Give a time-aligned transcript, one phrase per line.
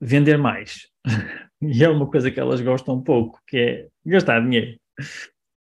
[0.00, 0.88] vender mais.
[1.62, 4.78] e é uma coisa que elas gostam pouco, que é gastar dinheiro.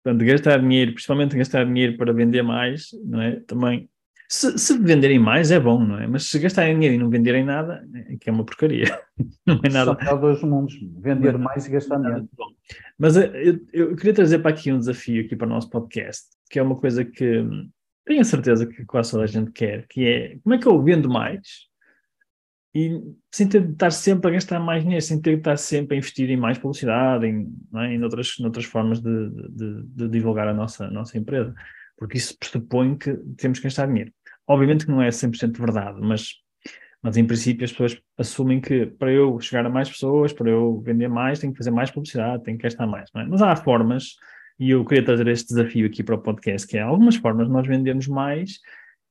[0.03, 3.39] Portanto, gastar dinheiro, principalmente gastar dinheiro para vender mais, não é?
[3.41, 3.89] Também,
[4.31, 6.07] se, se venderem mais é bom, não é?
[6.07, 8.85] Mas se gastarem dinheiro e não venderem nada, é que é uma porcaria.
[9.45, 9.97] Não é nada.
[10.01, 12.29] Só há dois mundos, vender mais e gastar menos.
[12.97, 16.29] Mas eh, eu, eu, queria trazer para aqui um desafio aqui para o nosso podcast,
[16.49, 17.69] que é uma coisa que hum,
[18.05, 20.81] tenho a certeza que quase toda a gente quer, que é como é que eu
[20.81, 21.67] vendo mais
[22.73, 25.95] e sem ter de estar sempre a gastar mais dinheiro, sem ter de estar sempre
[25.95, 27.93] a investir em mais publicidade, em, é?
[27.93, 31.53] em outras, outras formas de, de, de, divulgar a nossa, a nossa empresa.
[31.97, 34.11] Porque isso pressupõe que temos que gastar dinheiro.
[34.47, 36.29] Obviamente que não é 100% verdade, mas,
[37.03, 40.81] mas em princípio as pessoas assumem que para eu chegar a mais pessoas, para eu
[40.81, 43.09] vender mais, tenho que fazer mais publicidade, tenho que gastar mais.
[43.15, 43.25] É?
[43.25, 44.15] Mas há formas,
[44.57, 47.53] e eu queria trazer este desafio aqui para o podcast, que é algumas formas de
[47.53, 48.59] nós vendermos mais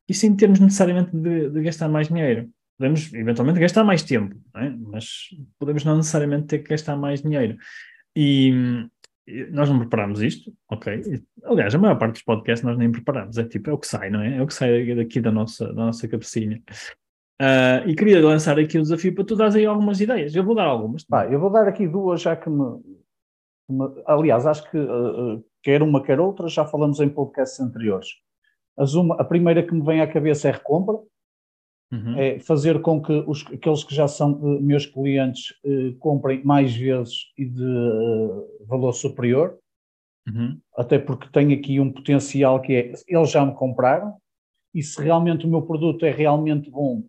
[0.09, 2.51] e sem termos necessariamente de, de gastar mais dinheiro
[2.81, 4.71] podemos eventualmente gastar mais tempo, é?
[4.71, 5.29] mas
[5.59, 7.59] podemos não necessariamente ter que gastar mais dinheiro.
[8.17, 8.89] E,
[9.53, 11.23] nós não preparamos isto, ok?
[11.45, 14.09] Aliás, a maior parte dos podcasts nós nem preparamos, é tipo, é o que sai,
[14.09, 14.39] não é?
[14.39, 16.61] É o que sai daqui da nossa, da nossa cabecinha.
[17.41, 20.35] Uh, e queria lançar aqui o desafio para tu dares aí algumas ideias.
[20.35, 21.05] Eu vou dar algumas.
[21.31, 22.81] Eu vou dar aqui duas, já que me.
[23.69, 28.09] me aliás, acho que uh, quer uma, quer outra, já falamos em podcasts anteriores.
[28.95, 30.99] Uma, a primeira que me vem à cabeça é recompra,
[31.93, 32.17] Uhum.
[32.17, 36.75] É fazer com que os, aqueles que já são uh, meus clientes uh, comprem mais
[36.75, 39.59] vezes e de uh, valor superior,
[40.29, 40.57] uhum.
[40.77, 44.15] até porque tem aqui um potencial que é, eles já me compraram,
[44.73, 47.03] e se realmente o meu produto é realmente bom,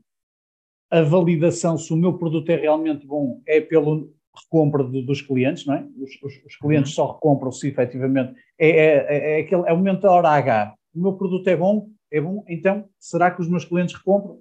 [0.89, 5.75] a validação se o meu produto é realmente bom é pelo recompra dos clientes, não
[5.75, 5.85] é?
[5.97, 6.95] Os, os, os clientes uhum.
[6.95, 10.73] só recompram se efetivamente é, é, é, é, aquele, é o momento da hora H.
[10.93, 14.39] O meu produto é bom, é bom, então será que os meus clientes recompram?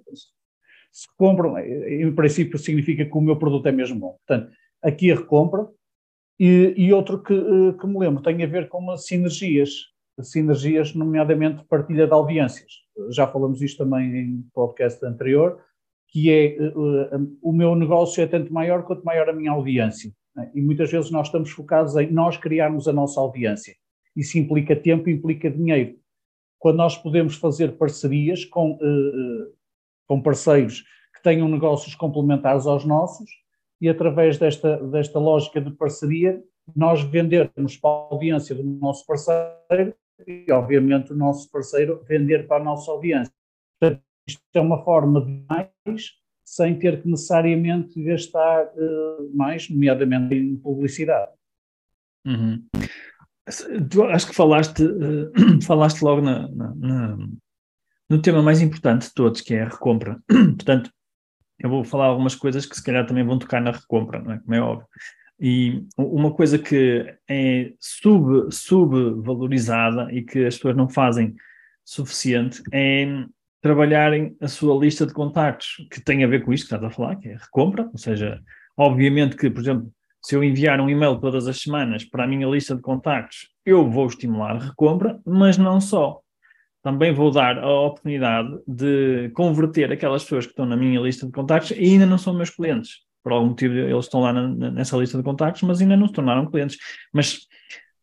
[0.91, 4.17] Se compram, em princípio significa que o meu produto é mesmo bom.
[4.27, 4.51] Portanto,
[4.81, 5.67] aqui a recompra.
[6.37, 9.69] E, e outro que, eh, que me lembro tem a ver com as sinergias,
[10.23, 12.71] sinergias, nomeadamente partilha de audiências.
[13.11, 15.59] Já falamos isto também em podcast anterior,
[16.07, 20.11] que é uh, o meu negócio é tanto maior quanto maior a minha audiência.
[20.35, 20.51] Né?
[20.55, 23.75] E muitas vezes nós estamos focados em nós criarmos a nossa audiência.
[24.15, 26.00] Isso implica tempo, implica dinheiro
[26.61, 29.53] quando nós podemos fazer parcerias com, uh,
[30.07, 30.83] com parceiros
[31.13, 33.31] que tenham negócios complementares aos nossos
[33.81, 36.41] e através desta, desta lógica de parceria
[36.75, 39.95] nós vendermos para a audiência do nosso parceiro
[40.27, 43.33] e obviamente o nosso parceiro vender para a nossa audiência.
[43.79, 50.35] Portanto, isto é uma forma de mais sem ter que necessariamente gastar uh, mais, nomeadamente
[50.35, 51.31] em publicidade.
[52.23, 52.63] Uhum.
[53.47, 57.17] Acho que falaste, uh, falaste logo na, na,
[58.09, 60.19] no tema mais importante de todos, que é a recompra.
[60.27, 60.91] Portanto,
[61.59, 64.39] eu vou falar algumas coisas que se calhar também vão tocar na recompra, não é?
[64.39, 64.87] como é óbvio.
[65.39, 71.35] E uma coisa que é sub, subvalorizada e que as pessoas não fazem
[71.83, 73.25] suficiente é
[73.59, 76.95] trabalharem a sua lista de contactos, que tem a ver com isto que estás a
[76.95, 78.41] falar, que é a recompra, ou seja,
[78.77, 82.47] obviamente que, por exemplo, se eu enviar um e-mail todas as semanas para a minha
[82.47, 86.19] lista de contactos, eu vou estimular a recompra, mas não só.
[86.83, 91.31] Também vou dar a oportunidade de converter aquelas pessoas que estão na minha lista de
[91.31, 92.99] contactos e ainda não são meus clientes.
[93.23, 96.13] Por algum motivo eles estão lá na, nessa lista de contactos, mas ainda não se
[96.13, 96.77] tornaram clientes.
[97.13, 97.47] Mas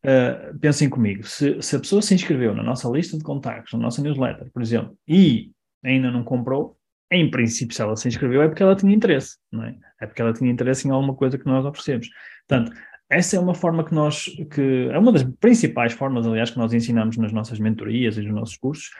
[0.05, 3.79] uh, pensem comigo, se, se a pessoa se inscreveu na nossa lista de contactos, na
[3.79, 5.51] nossa newsletter, por exemplo, e
[5.83, 6.77] ainda não comprou,
[7.11, 9.75] em princípio, se ela se inscreveu, é porque ela tinha interesse, não é?
[10.01, 12.09] É porque ela tinha interesse em alguma coisa que nós oferecemos.
[12.47, 12.71] Portanto,
[13.09, 16.71] essa é uma forma que nós, que é uma das principais formas, aliás, que nós
[16.73, 18.91] ensinamos nas nossas mentorias e nos nossos cursos,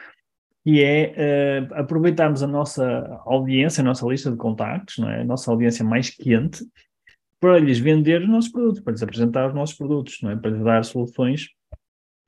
[0.65, 5.21] e é uh, aproveitarmos a nossa audiência, a nossa lista de contactos, não é?
[5.21, 6.65] a nossa audiência mais quente,
[7.39, 10.35] para lhes vender os nossos produtos, para lhes apresentar os nossos produtos, não é?
[10.35, 11.47] para lhes dar soluções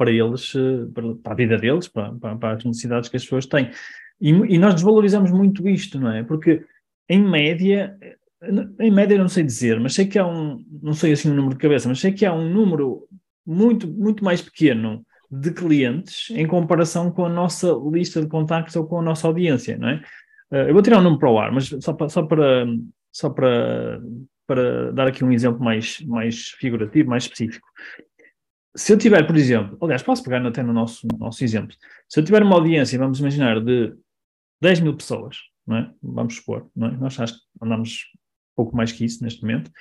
[0.01, 0.87] para eles, eh,
[1.21, 3.69] para, a vida deles, para, para, para, as necessidades que as pessoas têm.
[4.21, 6.23] E, e, nós desvalorizamos muito isto, não é?
[6.23, 6.63] Porque,
[7.09, 7.97] em média,
[8.79, 11.55] em média não sei dizer, mas sei que há um, não sei assim o número
[11.55, 13.07] de cabeça, mas sei que há um número
[13.45, 18.85] muito, muito mais pequeno de clientes em comparação com a nossa lista de contactos ou
[18.85, 20.03] com a nossa audiência, não é?
[20.51, 22.65] Eh, eu vou tirar um número para o ar, mas só para, só para,
[23.11, 24.01] só para,
[24.45, 27.67] para dar aqui um exemplo mais, mais figurativo, mais específico.
[28.75, 31.75] Se eu tiver, por exemplo, aliás, posso pegar até no nosso, no nosso exemplo,
[32.07, 33.93] se eu tiver uma audiência, vamos imaginar, de
[34.61, 35.93] 10 mil pessoas, não é?
[36.01, 36.91] vamos supor, não é?
[36.91, 38.11] nós acho que andamos
[38.55, 39.71] pouco mais que isso neste momento,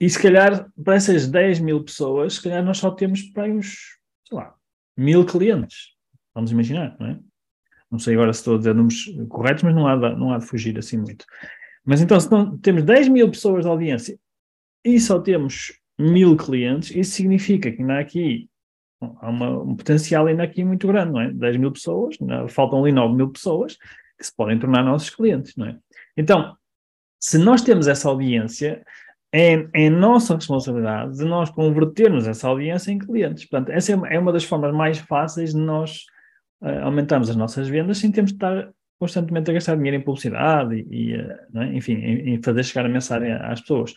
[0.00, 3.98] e se calhar, para essas 10 mil pessoas, se calhar nós só temos para uns,
[4.26, 4.54] sei lá,
[4.96, 5.94] mil clientes.
[6.34, 7.20] Vamos imaginar, não é?
[7.90, 10.38] Não sei agora se estou a dizer números corretos, mas não há de, não há
[10.38, 11.26] de fugir assim muito.
[11.84, 14.18] Mas então, se não, temos 10 mil pessoas de audiência
[14.82, 18.49] e só temos mil clientes, isso significa que ainda há aqui
[19.00, 21.30] há uma, um potencial ainda aqui muito grande, não é?
[21.32, 23.76] 10 mil pessoas, não, faltam ali 9 mil pessoas
[24.18, 25.76] que se podem tornar nossos clientes, não é?
[26.16, 26.54] Então,
[27.18, 28.82] se nós temos essa audiência,
[29.32, 33.44] é, é nossa responsabilidade de nós convertermos essa audiência em clientes.
[33.44, 36.04] Portanto, essa é, é uma das formas mais fáceis de nós
[36.62, 40.74] uh, aumentarmos as nossas vendas sem termos de estar constantemente a gastar dinheiro em publicidade
[40.90, 41.66] e, e uh, é?
[41.74, 43.94] enfim, em, em, fazer chegar a mensagem às pessoas.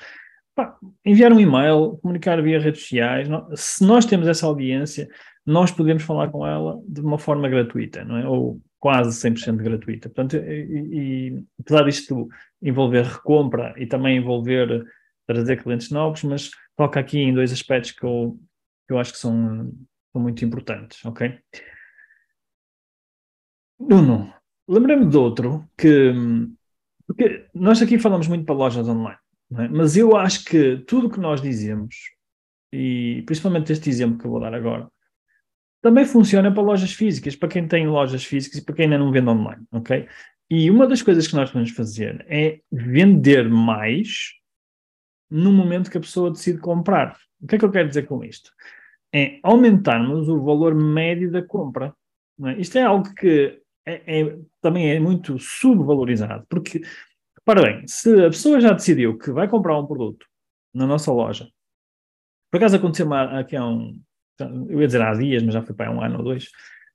[0.55, 3.27] Pá, enviar um e-mail, comunicar via redes sociais.
[3.55, 5.09] se nós temos essa audiência,
[5.45, 8.27] nós podemos falar com ela de uma forma gratuita, não é?
[8.27, 10.09] Ou quase 100% gratuita.
[10.09, 12.27] Portanto, e, e, apesar disto
[12.61, 14.85] envolver recompra e também envolver
[15.25, 18.37] trazer clientes novos, mas toca aqui em dois aspectos que eu,
[18.87, 19.71] que eu acho que são,
[20.11, 21.39] são muito importantes, ok?
[23.79, 24.33] Nuno,
[24.67, 26.13] lembrei-me de outro que,
[27.07, 29.17] porque nós aqui falamos muito para lojas online,
[29.61, 29.67] é?
[29.67, 31.95] mas eu acho que tudo que nós dizemos,
[32.71, 34.87] e principalmente este exemplo que eu vou dar agora,
[35.81, 39.11] também funciona para lojas físicas, para quem tem lojas físicas e para quem ainda não
[39.11, 40.07] vende online, ok?
[40.49, 44.31] E uma das coisas que nós podemos fazer é vender mais
[45.29, 47.17] no momento que a pessoa decide comprar.
[47.41, 48.51] O que é que eu quero dizer com isto?
[49.13, 51.93] É aumentarmos o valor médio da compra.
[52.45, 52.53] É?
[52.59, 56.81] Isto é algo que é, é, também é muito subvalorizado, porque,
[57.45, 60.25] para bem, se a pessoa já decidiu que vai comprar um produto
[60.73, 61.47] na nossa loja,
[62.51, 63.99] por acaso aconteceu aqui há um,
[64.69, 66.49] eu ia dizer há dias, mas já foi para um ano ou dois,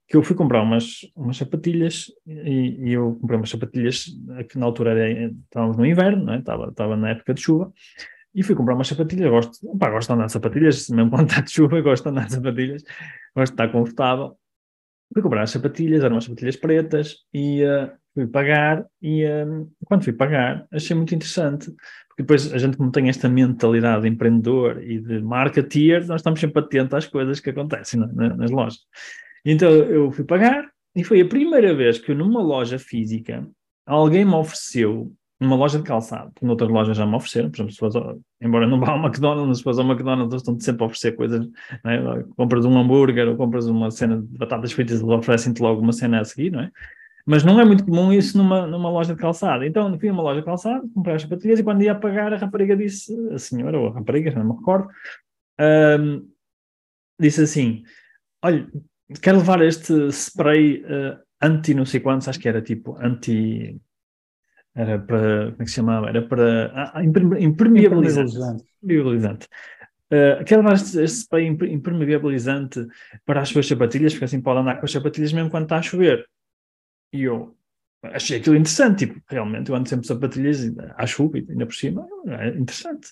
[0.07, 4.05] que eu fui comprar umas, umas sapatilhas e, e eu comprei umas sapatilhas
[4.49, 6.39] que na altura era, estávamos no inverno, não é?
[6.39, 7.71] estava, estava na época de chuva,
[8.33, 11.41] e fui comprar umas sapatilhas, gosto, opa, gosto de andar de sapatilhas, mesmo quando está
[11.41, 12.83] de chuva, gosto de andar de sapatilhas,
[13.35, 14.37] gosto de estar confortável.
[15.13, 20.03] Fui comprar as sapatilhas, eram umas sapatilhas pretas, e uh, fui pagar, e uh, quando
[20.03, 21.71] fui pagar, achei muito interessante,
[22.07, 26.39] porque depois a gente como tem esta mentalidade de empreendedor e de marketeer, nós estamos
[26.39, 28.79] sempre atentos às coisas que acontecem na, nas lojas.
[29.45, 33.47] Então eu fui pagar, e foi a primeira vez que numa loja física,
[33.85, 37.71] alguém me ofereceu numa loja de calçado, que noutras lojas já me ofereceram, por exemplo,
[37.73, 41.47] se embora não vá ao McDonald's, se fores ao McDonald's, estão sempre a oferecer coisas,
[41.85, 42.23] é?
[42.35, 46.19] compras um hambúrguer ou compras uma cena de batatas fritas, eles oferecem-te logo uma cena
[46.19, 46.71] a seguir, não é?
[47.25, 49.63] Mas não é muito comum isso numa, numa loja de calçado.
[49.63, 52.37] Então, fui a uma loja de calçado, comprei as sapatilhas e quando ia pagar, a
[52.37, 54.89] rapariga disse, a senhora ou a rapariga, não me recordo,
[55.59, 56.27] um,
[57.19, 57.83] disse assim:
[58.43, 58.67] Olha,
[59.21, 63.79] quero levar este spray uh, anti não sei quantos, acho que era tipo anti
[64.75, 66.07] era para, como é que se chamava?
[66.07, 68.63] Era para ah, ah impermeabilizante.
[68.81, 69.47] Impermeabilizante.
[70.11, 72.87] Uh, quero dar este, este spray impermeabilizante
[73.25, 75.81] para as suas sapatilhas, porque assim pode andar com as sapatilhas mesmo quando está a
[75.81, 76.25] chover.
[77.13, 77.55] E eu
[78.03, 80.59] achei aquilo interessante, tipo, realmente eu ando sempre sapatilhas
[80.95, 83.09] à chuva ainda por cima, é interessante.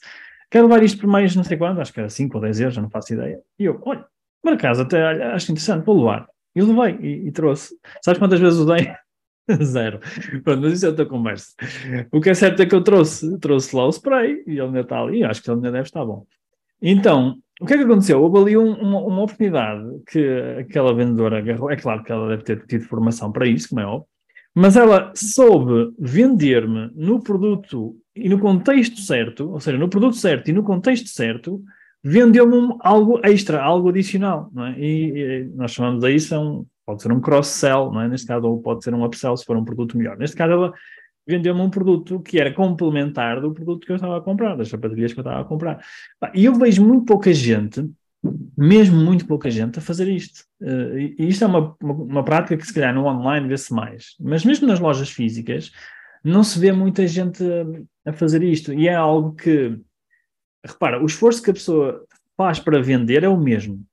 [0.50, 2.76] Quero levar isto por mais não sei quanto, acho que era 5 ou 10 euros,
[2.76, 3.42] já não faço ideia.
[3.60, 4.06] E eu, olha,
[4.42, 6.28] por acaso até acho interessante, vou levar.
[6.56, 7.76] E levei e, e trouxe.
[8.02, 8.96] Sabes quantas vezes usei?
[9.64, 10.00] Zero.
[10.44, 11.54] Pronto, mas isso é outra conversa.
[12.12, 14.82] O que é certo é que eu trouxe, trouxe lá o spray e ele ainda
[14.82, 16.26] está ali, acho que ele ainda deve estar bom.
[16.82, 18.22] Então, o que é que aconteceu?
[18.22, 20.20] Houve ali um, uma, uma, oportunidade que
[20.60, 21.72] aquela vendedora agarrou.
[21.72, 24.08] É claro que ela deve ter tido formação para isso, como é óbvio,
[24.54, 30.50] mas ela soube vender-me no produto e no contexto certo, ou seja, no produto certo
[30.50, 31.62] e no contexto certo,
[32.04, 34.80] vendeu-me algo extra, algo adicional, não é?
[34.80, 38.08] E, e nós chamamos a isso é um, Pode ser um cross-sell, é?
[38.08, 40.18] Neste caso, ou pode ser um upsell se for um produto melhor.
[40.18, 40.74] Neste caso, ela
[41.28, 45.14] vendeu-me um produto que era complementar do produto que eu estava a comprar, das sapatilhas
[45.14, 45.84] que eu estava a comprar.
[46.34, 47.88] E eu vejo muito pouca gente,
[48.58, 50.46] mesmo muito pouca gente, a fazer isto.
[50.62, 54.16] Uh, e isto é uma, uma, uma, prática que, se calhar, no online vê-se mais.
[54.20, 55.72] Mas mesmo nas lojas físicas,
[56.24, 57.44] não se vê muita gente
[58.06, 58.74] a, fazer isto.
[58.74, 59.78] E é algo que,
[60.66, 62.06] repara, o esforço que a pessoa
[62.38, 63.86] faz para vender é o mesmo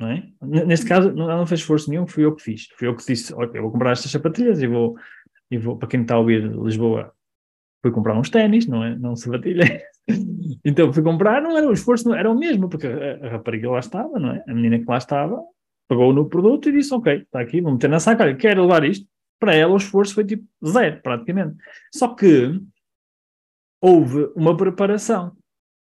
[0.00, 0.24] não é?
[0.40, 2.68] Neste caso, ela não fez esforço nenhum, fui eu que fiz.
[2.74, 4.96] Fui eu que disse, ok, vou comprar estas sapatilhas e vou,
[5.50, 7.12] e vou para quem está a ouvir Lisboa,
[7.82, 8.96] fui comprar uns ténis, não é?
[8.96, 9.64] Não sapatilha.
[10.64, 13.70] então fui comprar, não era o esforço, não era o mesmo, porque a, a rapariga
[13.70, 14.44] lá estava, não é?
[14.46, 15.42] A menina que lá estava,
[15.88, 18.84] pagou no produto e disse, ok, está aqui, vou meter na saca, olha, quero levar
[18.84, 19.06] isto.
[19.40, 21.56] Para ela o esforço foi tipo zero, praticamente.
[21.92, 22.60] Só que
[23.80, 25.36] houve uma preparação.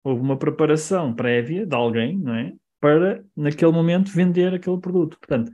[0.03, 2.53] Houve uma preparação prévia de alguém, não é?
[2.79, 5.17] Para, naquele momento, vender aquele produto.
[5.19, 5.51] Portanto,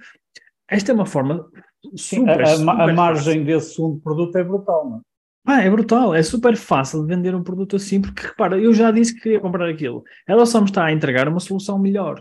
[0.70, 1.50] esta é uma forma
[1.96, 5.02] super, a, a, margem desse segundo produto é brutal, não é?
[5.48, 8.90] Ah, é brutal, é super fácil de vender um produto assim, porque repara, eu já
[8.90, 10.04] disse que queria comprar aquilo.
[10.28, 12.20] Ela só me está a entregar uma solução melhor,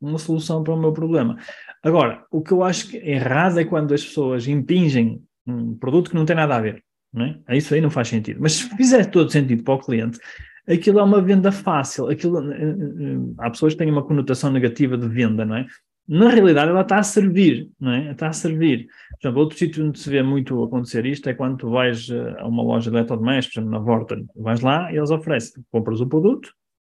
[0.00, 1.36] uma solução para o meu problema.
[1.82, 6.10] Agora, o que eu acho que é errado é quando as pessoas impingem um produto
[6.10, 6.84] que não tem nada a ver.
[7.12, 7.56] Não é?
[7.56, 8.38] Isso aí não faz sentido.
[8.40, 10.20] Mas se fizer todo sentido para o cliente,
[10.68, 12.08] aquilo é uma venda fácil.
[12.08, 15.66] Aquilo, eh, eh, há pessoas que têm uma conotação negativa de venda, não é?
[16.10, 18.10] Na realidade ela está a servir, não é?
[18.10, 18.88] Está a servir.
[19.10, 22.34] Por exemplo, outro sítio onde se vê muito acontecer isto é quando tu vais eh,
[22.40, 26.00] a uma loja de eletrodomésticos, por exemplo, na Vorten, vais lá e eles oferecem, compras
[26.00, 26.52] o produto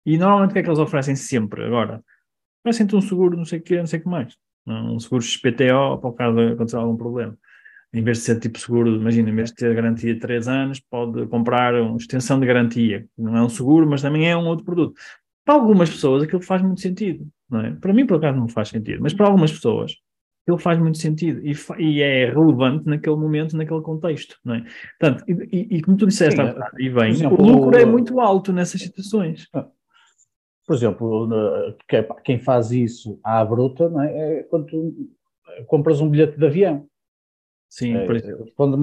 [0.07, 2.02] e normalmente o que é que eles oferecem sempre agora?
[2.64, 4.35] Oferecem-te um seguro, não sei o quê, não sei o que mais.
[4.66, 7.37] Um seguro XPTO para o caso de acontecer algum problema.
[7.92, 10.81] Em vez de ser tipo seguro, imagina, em vez de ter garantia de 3 anos,
[10.81, 13.07] pode comprar uma extensão de garantia.
[13.19, 14.99] Não é um seguro, mas também é um outro produto.
[15.45, 17.28] Para algumas pessoas aquilo faz muito sentido.
[17.61, 17.71] É?
[17.73, 19.97] Para mim, por acaso, não faz sentido, mas para algumas pessoas
[20.47, 24.64] ele faz muito sentido e, e, é relevante naquele momento, naquele contexto, não é?
[24.99, 28.18] Portanto, e, e, e como tu disseste, Sim, e bem, exemplo, o lucro é muito
[28.18, 29.47] alto nessas situações.
[29.52, 29.68] Ah,
[30.66, 31.28] por exemplo,
[32.25, 34.38] quem faz isso à bruta não é?
[34.38, 35.11] é quando tu
[35.66, 36.87] compras um bilhete de avião.
[37.68, 38.06] Sim, é,
[38.54, 38.78] quando,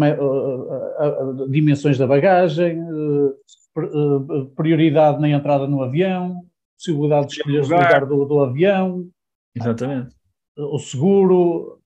[1.49, 6.43] dimensões da bagagem, eh, eh, prioridade na entrada no avião,
[6.79, 9.09] possibilidade de escolher o lugar do, do avião.
[9.53, 10.15] Exatamente.
[10.57, 11.81] O seguro,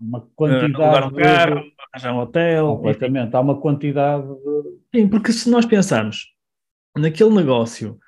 [0.00, 0.74] uma quantidade.
[0.74, 2.76] Alugar um carro, arranjar um hotel.
[2.76, 3.34] Completamente.
[3.34, 4.26] Há uma quantidade.
[4.26, 5.00] De...
[5.00, 6.32] Sim, porque se nós pensarmos
[6.96, 7.98] naquele negócio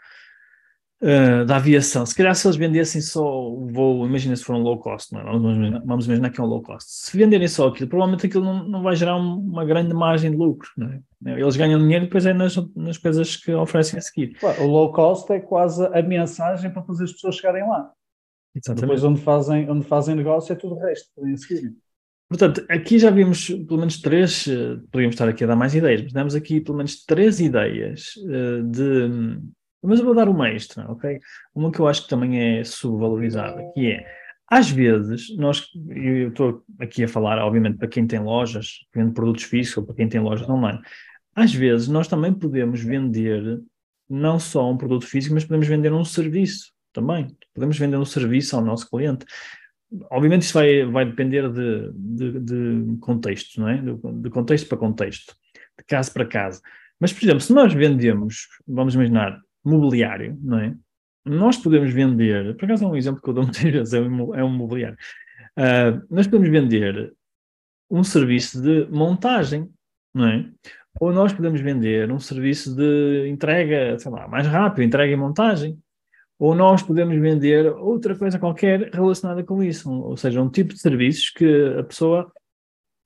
[1.02, 4.60] uh, da aviação, se calhar se eles vendessem só o voo, imagina se for um
[4.60, 5.24] low cost, não é?
[5.24, 6.88] vamos, imaginar, vamos imaginar que é um low cost.
[6.88, 10.36] Se venderem só aquilo, provavelmente aquilo não, não vai gerar um, uma grande margem de
[10.36, 10.68] lucro.
[10.76, 11.40] Não é?
[11.40, 14.36] Eles ganham dinheiro e depois é nas, nas coisas que oferecem a seguir.
[14.60, 17.90] O low cost é quase a mensagem para fazer as pessoas chegarem lá.
[18.54, 18.80] Exatamente.
[18.80, 21.74] Depois onde fazem, onde fazem negócio é tudo o resto, podem seguir.
[22.28, 26.02] Portanto, aqui já vimos pelo menos três, eh, podíamos estar aqui a dar mais ideias,
[26.02, 29.40] mas damos aqui pelo menos três ideias uh, de
[29.82, 31.20] mas eu vou dar uma extra, ok?
[31.54, 34.06] Uma que eu acho que também é subvalorizada, que é,
[34.50, 39.44] às vezes, nós, eu estou aqui a falar, obviamente, para quem tem lojas, vende produtos
[39.44, 40.80] físicos, ou para quem tem lojas online,
[41.34, 43.60] às vezes nós também podemos vender
[44.08, 47.28] não só um produto físico, mas podemos vender um serviço também.
[47.54, 49.26] Podemos vender um serviço ao nosso cliente.
[50.10, 53.76] Obviamente isso vai, vai depender de, de, de contexto, não é?
[53.76, 55.34] De, de contexto para contexto,
[55.78, 56.60] de caso para caso.
[56.98, 60.74] Mas, por exemplo, se nós vendemos, vamos imaginar, mobiliário, não é?
[61.24, 64.34] Nós podemos vender, por acaso é um exemplo que eu dou muitas vezes, é um,
[64.34, 64.96] é mobiliário.
[65.56, 67.12] Uh, nós podemos vender
[67.90, 69.68] um serviço de montagem,
[70.14, 70.50] não é?
[71.00, 75.78] Ou nós podemos vender um serviço de entrega, sei lá, mais rápido, entrega e montagem.
[76.38, 80.80] Ou nós podemos vender outra coisa qualquer relacionada com isso, ou seja, um tipo de
[80.80, 82.32] serviços que a pessoa,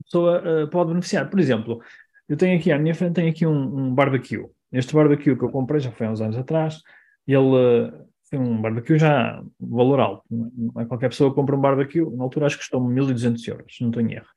[0.01, 1.29] a pessoa uh, pode beneficiar.
[1.31, 1.83] Por exemplo,
[2.29, 4.45] eu tenho aqui à minha frente tenho aqui um, um barbecue.
[4.73, 6.83] Este barbecue que eu comprei já foi há uns anos atrás,
[7.27, 7.93] ele
[8.29, 10.25] foi um barbecue já valor alto.
[10.31, 13.77] Não é qualquer pessoa que compra um barbecue, na altura acho que custou-me 1200 euros,
[13.81, 14.29] não tenho erro.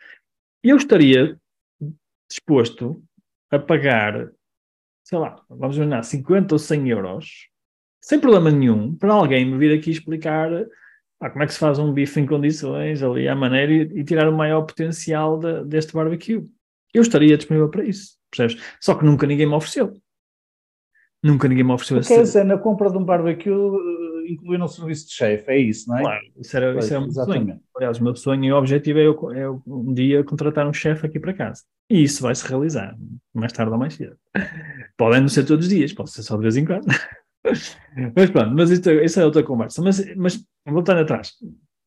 [0.64, 1.40] E eu estaria
[2.30, 3.02] disposto
[3.50, 4.30] a pagar,
[5.04, 7.50] sei lá, vamos imaginar, 50 ou 100 euros,
[8.02, 10.52] sem problema nenhum, para alguém me vir aqui explicar
[11.22, 14.04] ah, como é que se faz um bife em condições, ali à maneira, e, e
[14.04, 16.46] tirar o maior potencial de, deste barbecue.
[16.94, 18.62] Eu estaria disponível para isso, percebes?
[18.82, 19.94] Só que nunca ninguém me ofereceu.
[21.26, 22.00] Nunca ninguém me ofereceu.
[22.02, 25.90] Quer dizer, na compra de um barbecue uh, incluir um serviço de chefe, é isso,
[25.90, 26.02] não é?
[26.02, 27.60] Claro, isso era, pois, isso era um sonho.
[27.76, 31.20] Aliás, o meu sonho e objetivo é, eu, é um dia contratar um chefe aqui
[31.20, 31.64] para casa.
[31.90, 32.96] E isso vai se realizar,
[33.34, 34.16] mais tarde ou mais cedo.
[34.96, 36.86] Podem não ser todos os dias, pode ser só de vez em quando.
[38.16, 39.82] mas pronto, mas isto, isso é outra conversa.
[39.82, 41.32] Mas, mas voltando atrás,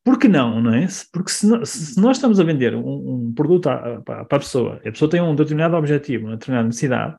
[0.03, 0.85] por que não, não é?
[1.13, 3.69] Porque se, se nós estamos a vender um, um produto
[4.03, 7.15] para a pessoa, a pessoa tem um determinado objetivo, uma determinada necessidade,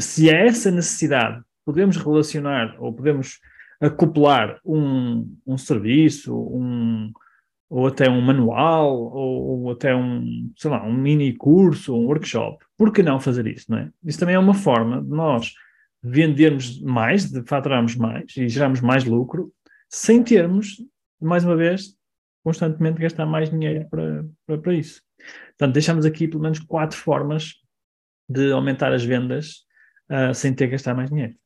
[0.00, 3.40] se é essa necessidade podemos relacionar ou podemos
[3.80, 7.12] acoplar um, um serviço, um,
[7.68, 12.64] ou até um manual, ou, ou, até um, sei lá, um mini curso, um workshop,
[12.76, 13.90] por que não fazer isso, não é?
[14.04, 15.52] Isso também é uma forma de nós
[16.02, 19.52] vendermos mais, de faturarmos mais e gerarmos mais lucro,
[19.90, 20.76] sem termos,
[21.20, 21.96] mais uma vez,
[22.44, 25.02] constantemente gastar mais dinheiro para, para, para isso.
[25.48, 27.54] Portanto, deixamos aqui pelo menos quatro formas
[28.28, 29.65] de aumentar as vendas
[30.10, 31.36] uh, sem ter que gastar mais dinheiro.